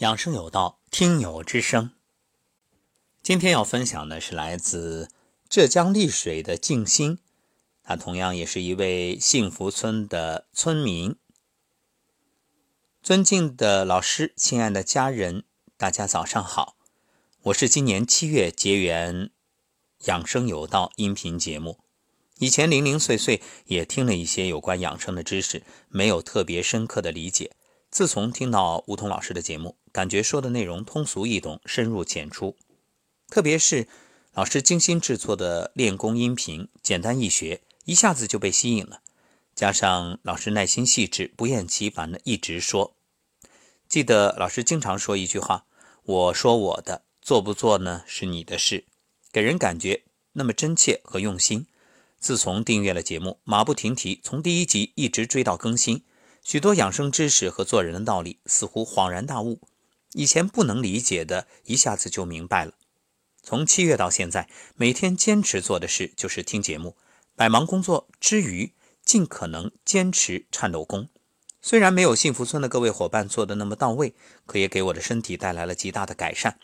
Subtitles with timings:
[0.00, 1.92] 养生有道，听友之声。
[3.22, 5.08] 今天要分享的是来自
[5.48, 7.18] 浙江丽水的静心，
[7.82, 11.16] 他同样也是一位幸福村的村民。
[13.02, 15.44] 尊敬的老师，亲爱的家人，
[15.78, 16.76] 大家早上好！
[17.44, 19.14] 我是今年七月结缘
[20.08, 21.78] 《养生有道》音频节目，
[22.36, 27.52] 以前零零碎碎也听了一些有关养生的知识，没有特别深刻的理解。
[27.96, 32.54] 自从听到吴桐老师的节目，感觉说的内容通俗易懂、深入浅出，
[33.30, 33.88] 特别是
[34.34, 39.00] 老师精心制作的练功音频，简单易学，一下子就被吸引了。
[39.54, 42.94] 加上老师耐心细致、不厌其烦的一直说，
[43.88, 45.64] 记得老师经常说一句话
[46.04, 48.84] ：“我说我的，做不做呢是你的事。”
[49.32, 50.02] 给人感觉
[50.34, 51.66] 那么真切和用心。
[52.18, 56.04] 自从订阅了节目，马不停蹄，从第一集一直追到更新。
[56.46, 59.62] 许多养生知识和做人的道理似乎恍然大悟，
[60.12, 62.74] 以前不能理解的，一下子就明白了。
[63.42, 66.96] 从七月到现在，每天坚持做的事就是听节目，
[67.34, 68.72] 百忙工作之余，
[69.04, 71.08] 尽可能坚持颤抖功。
[71.60, 74.14] 虽然没有幸福村的各位伙伴做的那么到位，
[74.46, 76.60] 可也给我的身体带来了极大的改善。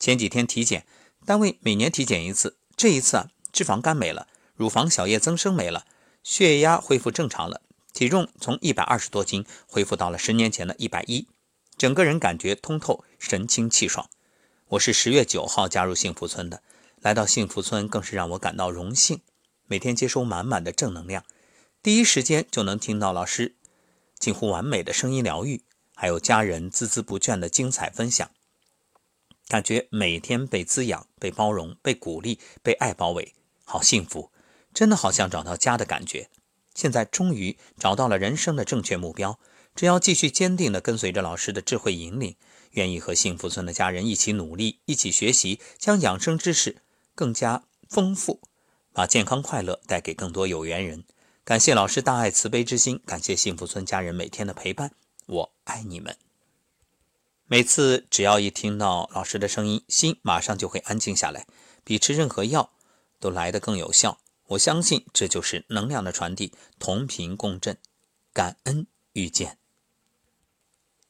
[0.00, 0.84] 前几天体检，
[1.24, 5.86] 单位每年体检一次，这一次啊，脂肪肝没了，乳房小叶增生没了，
[6.24, 7.62] 血压恢复正常了。
[8.00, 11.28] 体重从一百二十多斤恢复到了十年前的一百一，
[11.76, 14.08] 整个人感觉通透、神清气爽。
[14.68, 16.62] 我是十月九号加入幸福村的，
[17.02, 19.20] 来到幸福村更是让我感到荣幸。
[19.66, 21.26] 每天接收满满的正能量，
[21.82, 23.56] 第一时间就能听到老师
[24.18, 25.62] 近乎完美的声音疗愈，
[25.94, 28.30] 还有家人孜孜不倦的精彩分享，
[29.46, 34.32] 感觉每天被滋养、被包容、被鼓励、被爱包围，好幸福，
[34.72, 36.30] 真的好像找到家的感觉。
[36.74, 39.38] 现在终于找到了人生的正确目标，
[39.74, 42.36] 只要继续坚定地跟随着老师的智慧引领，
[42.72, 46.82] 愿意和幸福村的家人一起努力，一起学习，将养生知识
[47.14, 48.40] 更加丰富，
[48.92, 51.04] 把健康快乐带给更多有缘人。
[51.44, 54.92] 感谢老师大爱慈悲之心，感谢幸福村家人每天的陪伴，
[55.26, 56.16] 我爱你们。
[57.46, 61.46] 每次只要一听到老师的声音，心马上就会安静下来，
[61.82, 62.70] 比吃任何药
[63.18, 64.18] 都来得更有效。
[64.50, 67.78] 我相信这就是能量的传递，同频共振，
[68.32, 69.58] 感恩遇见。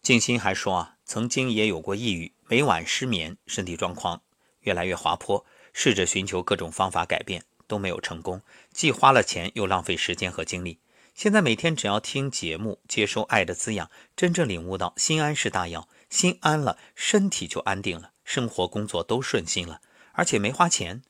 [0.03, 4.21] 静心还说啊，曾经也有过抑郁，每晚失眠，身体状况
[4.61, 8.43] 越来越滑坡，试着寻求各种方法改变，都没有成功，
[8.75, 10.79] 既花了钱，又浪费时间和精力。
[11.15, 19.81] 现在每天只要听节目，接收爱的滋养，真正领悟到心安是大药，心安了，身体就安定了，生活工作都顺心了，
[20.13, 21.03] 而且没花钱。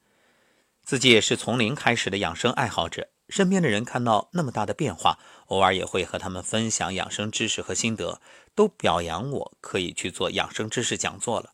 [0.90, 8.20] 自己也是从零开始的养生爱好者，身边的人看到那么大的变化，偶尔也会和他们分享养生知识和心得，
[8.56, 11.52] 都表扬我可以去做养生知识讲座了。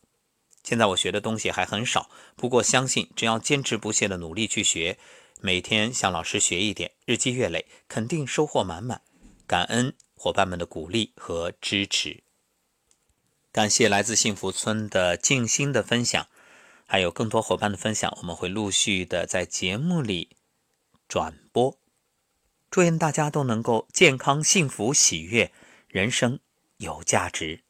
[0.63, 4.97] 现在我学的东西还很少，不过相信只要坚持不懈的努力去学，
[5.39, 9.03] 每天向老师学一点，日积月累，肯定收获满满。
[9.45, 12.23] 感恩伙伴们的鼓励和支持，
[13.51, 16.25] 感谢来自幸福村的静心的分享。
[16.89, 20.37] 还有更多伙伴的分享，我们会陆续的在节目里
[21.07, 21.77] 转播。
[22.71, 25.51] 祝愿大家都能够健康、幸福、喜悦，
[25.87, 26.39] 人生
[26.77, 27.66] 有价值。